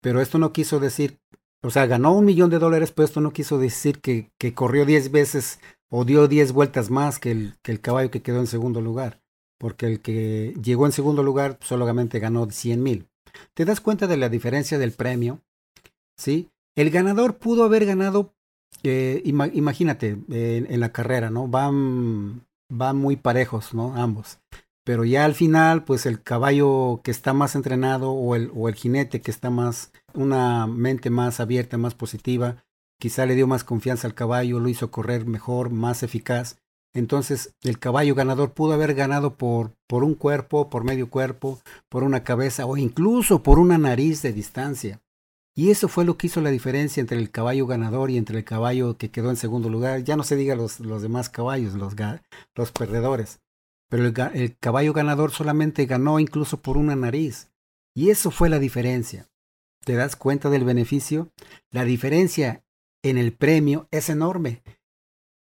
Pero 0.00 0.20
esto 0.20 0.38
no 0.38 0.52
quiso 0.52 0.80
decir, 0.80 1.18
o 1.62 1.70
sea, 1.70 1.86
ganó 1.86 2.12
un 2.12 2.24
millón 2.24 2.50
de 2.50 2.58
dólares, 2.58 2.92
pero 2.92 3.04
esto 3.06 3.20
no 3.20 3.32
quiso 3.32 3.58
decir 3.58 4.00
que, 4.00 4.30
corrió 4.54 4.86
10 4.86 5.10
veces 5.10 5.60
o 5.90 6.04
dio 6.04 6.28
10 6.28 6.52
vueltas 6.52 6.90
más 6.90 7.18
que 7.18 7.32
el, 7.32 7.54
que 7.62 7.72
el 7.72 7.80
caballo 7.80 8.10
que 8.10 8.22
quedó 8.22 8.40
en 8.40 8.46
segundo 8.46 8.80
lugar 8.80 9.22
porque 9.62 9.86
el 9.86 10.00
que 10.00 10.56
llegó 10.60 10.86
en 10.86 10.92
segundo 10.92 11.22
lugar 11.22 11.56
solamente 11.60 12.18
ganó 12.18 12.50
100 12.50 12.82
mil. 12.82 13.06
¿Te 13.54 13.64
das 13.64 13.80
cuenta 13.80 14.08
de 14.08 14.16
la 14.16 14.28
diferencia 14.28 14.76
del 14.76 14.90
premio? 14.90 15.40
¿Sí? 16.16 16.50
El 16.74 16.90
ganador 16.90 17.38
pudo 17.38 17.62
haber 17.62 17.86
ganado, 17.86 18.34
eh, 18.82 19.22
ima 19.24 19.46
imagínate, 19.48 20.18
en 20.28 20.80
la 20.80 20.92
carrera, 20.92 21.30
¿no? 21.30 21.48
Van, 21.48 22.46
van 22.68 22.96
muy 22.96 23.16
parejos, 23.16 23.74
¿no? 23.74 23.94
Ambos. 23.96 24.38
Pero 24.84 25.04
ya 25.04 25.24
al 25.24 25.34
final, 25.34 25.84
pues 25.84 26.06
el 26.06 26.22
caballo 26.22 27.00
que 27.04 27.12
está 27.12 27.32
más 27.32 27.54
entrenado 27.54 28.12
o 28.12 28.34
el, 28.34 28.50
o 28.54 28.68
el 28.68 28.74
jinete 28.74 29.20
que 29.20 29.30
está 29.30 29.48
más, 29.48 29.92
una 30.12 30.66
mente 30.66 31.08
más 31.08 31.38
abierta, 31.38 31.78
más 31.78 31.94
positiva, 31.94 32.64
quizá 32.98 33.24
le 33.26 33.36
dio 33.36 33.46
más 33.46 33.62
confianza 33.62 34.08
al 34.08 34.14
caballo, 34.14 34.58
lo 34.58 34.68
hizo 34.68 34.90
correr 34.90 35.24
mejor, 35.26 35.70
más 35.70 36.02
eficaz. 36.02 36.56
Entonces 36.94 37.54
el 37.62 37.78
caballo 37.78 38.14
ganador 38.14 38.52
pudo 38.52 38.74
haber 38.74 38.94
ganado 38.94 39.36
por, 39.36 39.72
por 39.86 40.02
un 40.02 40.14
cuerpo, 40.14 40.68
por 40.68 40.84
medio 40.84 41.08
cuerpo, 41.08 41.60
por 41.88 42.02
una 42.02 42.24
cabeza 42.24 42.66
o 42.66 42.76
incluso 42.76 43.42
por 43.42 43.58
una 43.60 43.78
nariz 43.78 44.20
de 44.22 44.32
distancia. 44.32 45.00
Y 45.54 45.70
eso 45.70 45.88
fue 45.88 46.04
lo 46.04 46.16
que 46.16 46.28
hizo 46.28 46.40
la 46.40 46.50
diferencia 46.50 47.00
entre 47.00 47.18
el 47.18 47.30
caballo 47.30 47.66
ganador 47.66 48.10
y 48.10 48.16
entre 48.16 48.38
el 48.38 48.44
caballo 48.44 48.96
que 48.96 49.10
quedó 49.10 49.28
en 49.30 49.36
segundo 49.36 49.68
lugar. 49.68 50.02
Ya 50.02 50.16
no 50.16 50.22
se 50.22 50.36
diga 50.36 50.54
los, 50.54 50.80
los 50.80 51.02
demás 51.02 51.28
caballos, 51.28 51.74
los, 51.74 51.94
los 52.54 52.72
perdedores. 52.72 53.40
Pero 53.90 54.06
el, 54.06 54.14
el 54.34 54.56
caballo 54.58 54.94
ganador 54.94 55.30
solamente 55.30 55.84
ganó 55.84 56.18
incluso 56.18 56.62
por 56.62 56.78
una 56.78 56.96
nariz. 56.96 57.50
Y 57.94 58.08
eso 58.08 58.30
fue 58.30 58.48
la 58.48 58.58
diferencia. 58.58 59.28
¿Te 59.84 59.94
das 59.94 60.16
cuenta 60.16 60.48
del 60.48 60.64
beneficio? 60.64 61.30
La 61.70 61.84
diferencia 61.84 62.64
en 63.02 63.18
el 63.18 63.34
premio 63.34 63.88
es 63.90 64.08
enorme. 64.08 64.62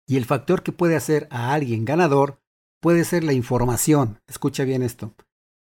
Y 0.09 0.17
el 0.17 0.25
factor 0.25 0.65
que 0.65 0.73
puede 0.73 0.97
hacer 0.97 1.29
a 1.31 1.53
alguien 1.53 1.85
ganador 1.85 2.41
puede 2.81 3.05
ser 3.05 3.23
la 3.23 3.33
información. 3.33 4.19
Escucha 4.27 4.65
bien 4.65 4.83
esto. 4.83 5.15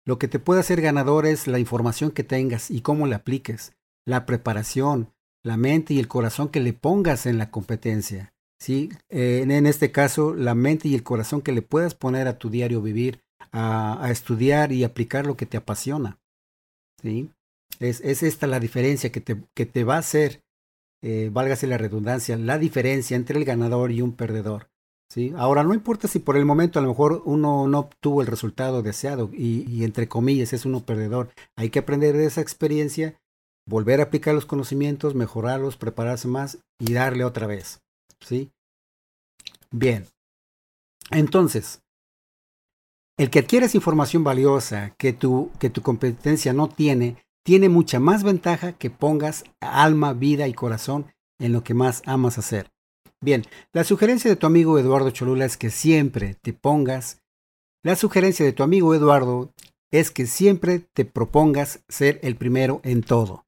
Lo 0.04 0.18
que 0.18 0.26
te 0.26 0.40
puede 0.40 0.60
hacer 0.60 0.80
ganador 0.80 1.26
es 1.26 1.46
la 1.46 1.60
información 1.60 2.10
que 2.10 2.24
tengas 2.24 2.70
y 2.70 2.80
cómo 2.80 3.06
la 3.06 3.16
apliques, 3.16 3.76
la 4.06 4.26
preparación, 4.26 5.12
la 5.44 5.56
mente 5.56 5.94
y 5.94 5.98
el 5.98 6.08
corazón 6.08 6.48
que 6.48 6.60
le 6.60 6.72
pongas 6.72 7.26
en 7.26 7.38
la 7.38 7.50
competencia. 7.50 8.32
¿sí? 8.58 8.90
En 9.08 9.66
este 9.66 9.92
caso, 9.92 10.34
la 10.34 10.54
mente 10.54 10.88
y 10.88 10.94
el 10.94 11.02
corazón 11.02 11.42
que 11.42 11.52
le 11.52 11.62
puedas 11.62 11.94
poner 11.94 12.28
a 12.28 12.38
tu 12.38 12.50
diario 12.50 12.82
vivir, 12.82 13.20
a, 13.52 14.08
estudiar 14.10 14.72
y 14.72 14.84
aplicar 14.84 15.26
lo 15.26 15.36
que 15.36 15.46
te 15.46 15.56
apasiona. 15.56 16.18
¿sí? 17.02 17.30
Es, 17.78 18.00
es 18.02 18.22
esta 18.22 18.46
la 18.46 18.60
diferencia 18.60 19.10
que 19.10 19.20
te, 19.20 19.42
que 19.54 19.66
te 19.66 19.84
va 19.84 19.96
a 19.96 20.00
hacer 20.00 20.42
eh, 21.02 21.30
válgase 21.32 21.66
la 21.66 21.78
redundancia, 21.78 22.36
la 22.36 22.58
diferencia 22.58 23.16
entre 23.16 23.38
el 23.38 23.46
ganador 23.46 23.90
y 23.90 24.02
un 24.02 24.12
perdedor. 24.12 24.68
¿sí? 25.08 25.32
Ahora, 25.36 25.62
no 25.64 25.72
importa 25.72 26.08
si 26.08 26.18
por 26.18 26.36
el 26.36 26.44
momento 26.44 26.78
a 26.78 26.82
lo 26.82 26.88
mejor 26.88 27.22
uno 27.24 27.66
no 27.68 27.78
obtuvo 27.78 28.20
el 28.20 28.26
resultado 28.26 28.82
deseado 28.82 29.30
y, 29.32 29.64
y 29.66 29.84
entre 29.84 30.08
comillas 30.08 30.52
es 30.52 30.66
uno 30.66 30.84
perdedor. 30.84 31.30
Hay 31.56 31.70
que 31.70 31.78
aprender 31.78 32.16
de 32.16 32.26
esa 32.26 32.42
experiencia, 32.42 33.18
volver 33.66 34.00
a 34.00 34.04
aplicar 34.04 34.34
los 34.34 34.46
conocimientos, 34.46 35.14
mejorarlos, 35.14 35.76
prepararse 35.76 36.28
más 36.28 36.58
y 36.78 36.92
darle 36.92 37.24
otra 37.24 37.46
vez. 37.46 37.80
¿sí? 38.20 38.50
Bien. 39.70 40.06
Entonces, 41.10 41.82
el 43.18 43.30
que 43.30 43.40
adquieres 43.40 43.74
información 43.74 44.24
valiosa 44.24 44.94
que 44.96 45.12
tu, 45.12 45.50
que 45.58 45.70
tu 45.70 45.82
competencia 45.82 46.52
no 46.52 46.68
tiene, 46.68 47.22
tiene 47.44 47.68
mucha 47.68 48.00
más 48.00 48.22
ventaja 48.22 48.72
que 48.72 48.90
pongas 48.90 49.44
alma, 49.60 50.12
vida 50.12 50.48
y 50.48 50.54
corazón 50.54 51.06
en 51.38 51.52
lo 51.52 51.64
que 51.64 51.74
más 51.74 52.02
amas 52.06 52.38
hacer. 52.38 52.70
Bien, 53.22 53.44
la 53.74 53.84
sugerencia 53.84 54.30
de 54.30 54.36
tu 54.36 54.46
amigo 54.46 54.78
Eduardo 54.78 55.10
Cholula 55.10 55.44
es 55.44 55.56
que 55.56 55.70
siempre 55.70 56.36
te 56.40 56.52
pongas, 56.52 57.18
la 57.84 57.96
sugerencia 57.96 58.44
de 58.46 58.52
tu 58.52 58.62
amigo 58.62 58.94
Eduardo 58.94 59.52
es 59.90 60.10
que 60.10 60.26
siempre 60.26 60.78
te 60.94 61.04
propongas 61.04 61.84
ser 61.88 62.20
el 62.22 62.36
primero 62.36 62.80
en 62.84 63.02
todo. 63.02 63.44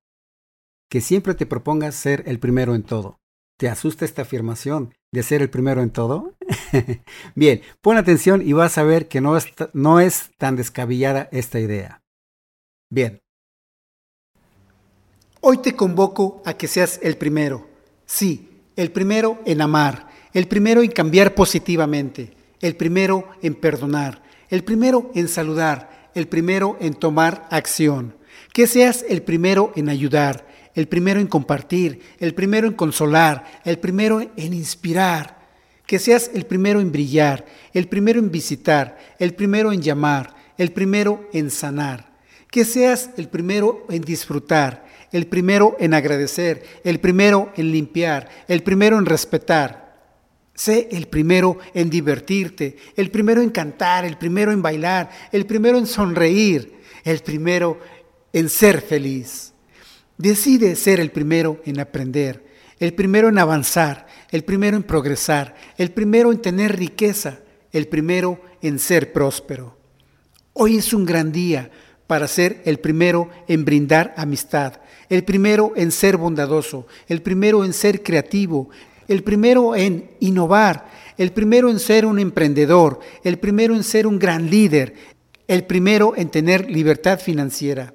Que 0.92 1.00
siempre 1.00 1.32
te 1.32 1.46
propongas 1.46 1.94
ser 1.94 2.22
el 2.26 2.38
primero 2.38 2.74
en 2.74 2.82
todo. 2.82 3.18
¿Te 3.58 3.70
asusta 3.70 4.04
esta 4.04 4.20
afirmación 4.20 4.92
de 5.10 5.22
ser 5.22 5.40
el 5.40 5.48
primero 5.48 5.80
en 5.80 5.88
todo? 5.88 6.34
Bien, 7.34 7.62
pon 7.80 7.96
atención 7.96 8.46
y 8.46 8.52
vas 8.52 8.76
a 8.76 8.82
ver 8.82 9.08
que 9.08 9.22
no 9.22 9.38
es, 9.38 9.46
no 9.72 10.00
es 10.00 10.32
tan 10.36 10.54
descabellada 10.54 11.30
esta 11.32 11.60
idea. 11.60 12.02
Bien, 12.90 13.22
Hoy 15.40 15.62
te 15.62 15.74
convoco 15.74 16.42
a 16.44 16.58
que 16.58 16.68
seas 16.68 17.00
el 17.02 17.16
primero. 17.16 17.66
Sí, 18.04 18.50
el 18.76 18.92
primero 18.92 19.40
en 19.46 19.62
amar, 19.62 20.10
el 20.34 20.46
primero 20.46 20.82
en 20.82 20.90
cambiar 20.90 21.34
positivamente, 21.34 22.36
el 22.60 22.76
primero 22.76 23.30
en 23.40 23.54
perdonar, 23.54 24.22
el 24.50 24.62
primero 24.62 25.10
en 25.14 25.28
saludar, 25.28 26.10
el 26.14 26.28
primero 26.28 26.76
en 26.80 26.92
tomar 26.92 27.48
acción. 27.50 28.14
Que 28.52 28.66
seas 28.66 29.06
el 29.08 29.22
primero 29.22 29.72
en 29.74 29.88
ayudar, 29.88 30.51
el 30.74 30.88
primero 30.88 31.20
en 31.20 31.26
compartir, 31.26 32.00
el 32.18 32.34
primero 32.34 32.66
en 32.66 32.74
consolar, 32.74 33.60
el 33.64 33.78
primero 33.78 34.20
en 34.20 34.54
inspirar. 34.54 35.42
Que 35.86 35.98
seas 35.98 36.30
el 36.32 36.46
primero 36.46 36.80
en 36.80 36.92
brillar, 36.92 37.44
el 37.74 37.88
primero 37.88 38.18
en 38.18 38.30
visitar, 38.30 38.98
el 39.18 39.34
primero 39.34 39.72
en 39.72 39.82
llamar, 39.82 40.34
el 40.56 40.72
primero 40.72 41.28
en 41.32 41.50
sanar. 41.50 42.12
Que 42.50 42.64
seas 42.64 43.10
el 43.16 43.28
primero 43.28 43.86
en 43.90 44.02
disfrutar, 44.02 44.86
el 45.10 45.26
primero 45.26 45.76
en 45.78 45.94
agradecer, 45.94 46.62
el 46.84 47.00
primero 47.00 47.52
en 47.56 47.72
limpiar, 47.72 48.28
el 48.48 48.62
primero 48.62 48.98
en 48.98 49.06
respetar. 49.06 49.82
Sé 50.54 50.88
el 50.92 51.08
primero 51.08 51.58
en 51.74 51.88
divertirte, 51.88 52.76
el 52.96 53.10
primero 53.10 53.40
en 53.40 53.50
cantar, 53.50 54.04
el 54.04 54.18
primero 54.18 54.52
en 54.52 54.62
bailar, 54.62 55.10
el 55.32 55.46
primero 55.46 55.78
en 55.78 55.86
sonreír, 55.86 56.74
el 57.04 57.20
primero 57.20 57.80
en 58.32 58.48
ser 58.48 58.82
feliz. 58.82 59.51
Decide 60.22 60.76
ser 60.76 61.00
el 61.00 61.10
primero 61.10 61.60
en 61.64 61.80
aprender, 61.80 62.44
el 62.78 62.94
primero 62.94 63.28
en 63.28 63.38
avanzar, 63.38 64.06
el 64.30 64.44
primero 64.44 64.76
en 64.76 64.84
progresar, 64.84 65.56
el 65.76 65.90
primero 65.90 66.30
en 66.30 66.40
tener 66.40 66.78
riqueza, 66.78 67.40
el 67.72 67.88
primero 67.88 68.40
en 68.62 68.78
ser 68.78 69.12
próspero. 69.12 69.76
Hoy 70.52 70.76
es 70.76 70.94
un 70.94 71.04
gran 71.04 71.32
día 71.32 71.72
para 72.06 72.28
ser 72.28 72.62
el 72.66 72.78
primero 72.78 73.30
en 73.48 73.64
brindar 73.64 74.14
amistad, 74.16 74.74
el 75.08 75.24
primero 75.24 75.72
en 75.74 75.90
ser 75.90 76.16
bondadoso, 76.16 76.86
el 77.08 77.20
primero 77.20 77.64
en 77.64 77.72
ser 77.72 78.04
creativo, 78.04 78.70
el 79.08 79.24
primero 79.24 79.74
en 79.74 80.08
innovar, 80.20 80.88
el 81.18 81.32
primero 81.32 81.68
en 81.68 81.80
ser 81.80 82.06
un 82.06 82.20
emprendedor, 82.20 83.00
el 83.24 83.40
primero 83.40 83.74
en 83.74 83.82
ser 83.82 84.06
un 84.06 84.20
gran 84.20 84.48
líder, 84.48 84.94
el 85.48 85.64
primero 85.64 86.14
en 86.16 86.28
tener 86.30 86.70
libertad 86.70 87.18
financiera. 87.18 87.92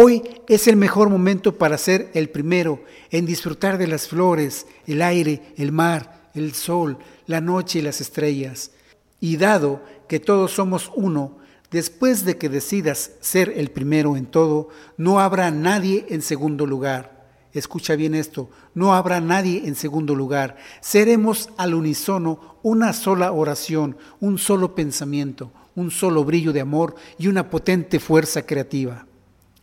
Hoy 0.00 0.22
es 0.46 0.68
el 0.68 0.76
mejor 0.76 1.10
momento 1.10 1.58
para 1.58 1.76
ser 1.76 2.12
el 2.14 2.30
primero 2.30 2.84
en 3.10 3.26
disfrutar 3.26 3.78
de 3.78 3.88
las 3.88 4.06
flores, 4.06 4.68
el 4.86 5.02
aire, 5.02 5.42
el 5.56 5.72
mar, 5.72 6.30
el 6.34 6.54
sol, 6.54 6.98
la 7.26 7.40
noche 7.40 7.80
y 7.80 7.82
las 7.82 8.00
estrellas. 8.00 8.70
Y 9.18 9.38
dado 9.38 9.82
que 10.06 10.20
todos 10.20 10.52
somos 10.52 10.92
uno, 10.94 11.38
Después 11.72 12.24
de 12.24 12.38
que 12.38 12.48
decidas 12.48 13.10
ser 13.20 13.52
el 13.56 13.72
primero 13.72 14.16
en 14.16 14.26
todo, 14.26 14.68
no 14.96 15.18
habrá 15.18 15.50
nadie 15.50 16.06
en 16.10 16.22
segundo 16.22 16.64
lugar. 16.64 17.26
Escucha 17.52 17.96
bien 17.96 18.14
esto, 18.14 18.50
no 18.74 18.94
habrá 18.94 19.20
nadie 19.20 19.62
en 19.66 19.74
segundo 19.74 20.14
lugar. 20.14 20.56
Seremos 20.80 21.50
al 21.56 21.74
unísono 21.74 22.58
una 22.62 22.92
sola 22.92 23.32
oración, 23.32 23.96
un 24.20 24.38
solo 24.38 24.76
pensamiento, 24.76 25.50
un 25.74 25.90
solo 25.90 26.24
brillo 26.24 26.52
de 26.52 26.60
amor 26.60 26.94
y 27.18 27.26
una 27.26 27.50
potente 27.50 27.98
fuerza 27.98 28.46
creativa. 28.46 29.07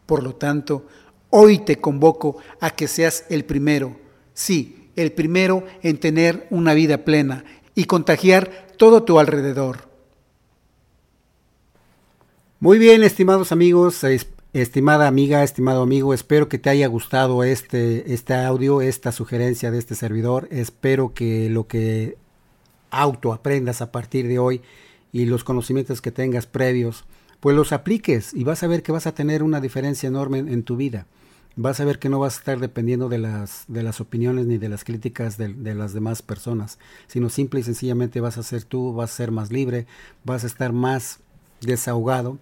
Por 0.06 0.24
lo 0.24 0.36
tanto, 0.36 0.86
hoy 1.30 1.60
te 1.60 1.78
convoco 1.78 2.38
a 2.60 2.72
que 2.72 2.88
seas 2.88 3.26
el 3.30 3.46
primero, 3.46 3.98
sí, 4.34 4.90
el 4.96 5.12
primero 5.12 5.64
en 5.82 6.00
tener 6.00 6.48
una 6.50 6.74
vida 6.74 7.04
plena 7.04 7.44
y 7.74 7.86
contagiar 7.86 8.68
todo 8.78 9.04
tu 9.04 9.20
alrededor. 9.20 9.90
Muy 12.60 12.80
bien, 12.80 13.04
estimados 13.04 13.52
amigos, 13.52 14.04
estimada 14.54 15.08
amiga, 15.08 15.44
estimado 15.44 15.82
amigo, 15.82 16.14
espero 16.14 16.48
que 16.48 16.58
te 16.58 16.70
haya 16.70 16.88
gustado 16.88 17.44
este, 17.44 18.14
este 18.14 18.34
audio, 18.34 18.82
esta 18.82 19.12
sugerencia 19.12 19.72
de 19.72 19.78
este 19.78 19.96
servidor. 19.96 20.48
Espero 20.52 21.14
que 21.14 21.50
lo 21.50 21.68
que 21.68 22.18
auto 22.90 23.34
aprendas 23.34 23.82
a 23.82 23.92
partir 23.92 24.28
de 24.28 24.40
hoy 24.40 24.62
y 25.12 25.26
los 25.26 25.44
conocimientos 25.44 26.02
que 26.02 26.12
tengas 26.12 26.46
previos, 26.46 27.04
pues 27.40 27.56
los 27.56 27.72
apliques 27.72 28.34
y 28.34 28.44
vas 28.44 28.64
a 28.64 28.68
ver 28.68 28.84
que 28.84 28.92
vas 28.92 29.08
a 29.08 29.14
tener 29.14 29.44
una 29.44 29.62
diferencia 29.62 30.08
enorme 30.08 30.40
en, 30.40 30.64
tu 30.64 30.76
vida. 30.76 31.08
Vas 31.56 31.80
a 31.80 31.86
ver 31.86 32.00
que 32.00 32.10
no 32.10 32.20
vas 32.20 32.36
a 32.36 32.40
estar 32.40 32.60
dependiendo 32.60 33.08
de 33.08 33.18
las, 33.18 33.66
de 33.68 33.84
las 33.84 34.02
opiniones 34.02 34.46
ni 34.46 34.58
de 34.58 34.70
las 34.70 34.84
críticas 34.84 35.38
de, 35.38 35.54
de 35.54 35.76
las 35.76 35.94
demás 35.94 36.22
personas, 36.22 36.80
sino 37.08 37.30
simple 37.30 37.62
y 37.62 37.64
sencillamente 37.64 38.20
vas 38.20 38.38
a 38.38 38.44
ser 38.44 38.64
tú, 38.64 38.94
vas 38.94 39.12
a 39.12 39.16
ser 39.16 39.32
más 39.32 39.52
libre, 39.52 39.88
vas 40.24 40.44
a 40.44 40.48
estar 40.48 40.74
más 40.74 41.20
desahogado 41.62 42.40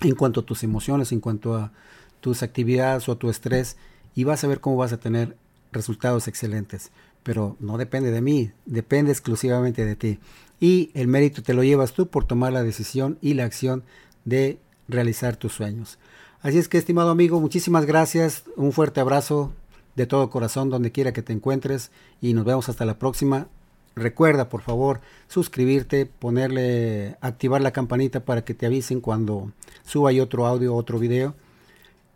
en 0.00 0.14
cuanto 0.14 0.40
a 0.40 0.46
tus 0.46 0.62
emociones, 0.62 1.12
en 1.12 1.20
cuanto 1.20 1.54
a 1.54 1.72
tus 2.20 2.42
actividades 2.42 3.08
o 3.08 3.12
a 3.12 3.18
tu 3.18 3.28
estrés 3.28 3.76
y 4.14 4.24
vas 4.24 4.44
a 4.44 4.48
ver 4.48 4.60
cómo 4.60 4.76
vas 4.76 4.92
a 4.92 4.98
tener 4.98 5.36
resultados 5.72 6.28
excelentes. 6.28 6.90
Pero 7.22 7.56
no 7.60 7.78
depende 7.78 8.10
de 8.10 8.20
mí, 8.20 8.50
depende 8.66 9.12
exclusivamente 9.12 9.84
de 9.84 9.96
ti. 9.96 10.18
Y 10.62 10.92
el 10.94 11.08
mérito 11.08 11.42
te 11.42 11.54
lo 11.54 11.64
llevas 11.64 11.92
tú 11.92 12.06
por 12.06 12.24
tomar 12.24 12.52
la 12.52 12.62
decisión 12.62 13.18
y 13.20 13.34
la 13.34 13.42
acción 13.42 13.82
de 14.24 14.60
realizar 14.86 15.34
tus 15.34 15.54
sueños. 15.54 15.98
Así 16.40 16.56
es 16.56 16.68
que, 16.68 16.78
estimado 16.78 17.10
amigo, 17.10 17.40
muchísimas 17.40 17.84
gracias. 17.84 18.44
Un 18.54 18.70
fuerte 18.70 19.00
abrazo 19.00 19.52
de 19.96 20.06
todo 20.06 20.30
corazón 20.30 20.70
donde 20.70 20.92
quiera 20.92 21.12
que 21.12 21.20
te 21.20 21.32
encuentres 21.32 21.90
y 22.20 22.32
nos 22.32 22.44
vemos 22.44 22.68
hasta 22.68 22.84
la 22.84 22.96
próxima. 22.96 23.48
Recuerda, 23.96 24.48
por 24.48 24.62
favor, 24.62 25.00
suscribirte, 25.26 26.06
ponerle, 26.06 27.16
activar 27.20 27.60
la 27.60 27.72
campanita 27.72 28.24
para 28.24 28.44
que 28.44 28.54
te 28.54 28.66
avisen 28.66 29.00
cuando 29.00 29.50
suba 29.84 30.12
otro 30.22 30.46
audio, 30.46 30.76
otro 30.76 31.00
video. 31.00 31.34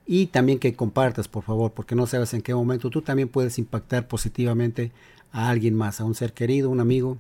y 0.07 0.27
también 0.29 0.61
que 0.61 0.77
compartas, 0.77 1.27
por 1.27 1.43
favor, 1.43 1.73
porque 1.73 1.97
no 1.97 2.07
sabes 2.07 2.33
en 2.33 2.43
qué 2.43 2.55
momento 2.55 2.91
tú 2.91 3.03
también 3.03 3.29
puedes 3.29 3.59
impactar 3.59 4.07
positivamente 4.07 4.93
a 5.33 5.49
alguien 5.49 5.75
más, 5.75 6.01
a 6.01 6.05
un 6.05 6.15
ser 6.15 6.33
querido, 6.33 6.71
un 6.71 6.79
amigo, 6.79 7.19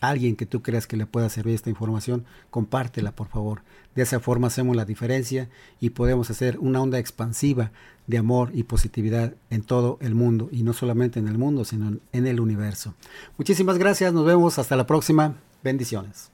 alguien 0.00 0.36
que 0.36 0.46
tú 0.46 0.62
creas 0.62 0.86
que 0.86 0.96
le 0.96 1.06
pueda 1.06 1.28
servir 1.28 1.54
esta 1.54 1.70
información, 1.70 2.24
compártela, 2.50 3.12
por 3.12 3.28
favor. 3.28 3.62
De 3.94 4.02
esa 4.02 4.20
forma 4.20 4.46
hacemos 4.46 4.76
la 4.76 4.84
diferencia 4.84 5.48
y 5.80 5.90
podemos 5.90 6.30
hacer 6.30 6.58
una 6.58 6.80
onda 6.80 6.98
expansiva 6.98 7.70
de 8.06 8.18
amor 8.18 8.50
y 8.54 8.64
positividad 8.64 9.34
en 9.50 9.62
todo 9.62 9.98
el 10.00 10.14
mundo, 10.14 10.48
y 10.50 10.62
no 10.62 10.72
solamente 10.72 11.20
en 11.20 11.28
el 11.28 11.38
mundo, 11.38 11.64
sino 11.64 11.98
en 12.12 12.26
el 12.26 12.40
universo. 12.40 12.94
Muchísimas 13.38 13.78
gracias, 13.78 14.12
nos 14.12 14.26
vemos 14.26 14.58
hasta 14.58 14.76
la 14.76 14.86
próxima. 14.86 15.36
Bendiciones. 15.62 16.30